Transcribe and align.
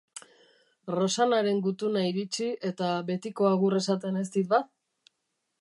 Rosannaren 0.99 1.59
gutuna 1.67 2.03
iritsi, 2.13 2.49
eta 2.71 2.89
betiko 3.13 3.49
agur 3.53 3.79
esaten 3.85 4.21
ez 4.25 4.29
dit 4.39 4.51
ba! 4.57 4.65